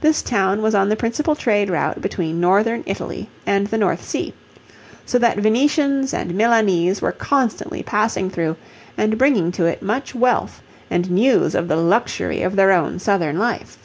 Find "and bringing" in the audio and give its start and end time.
8.96-9.52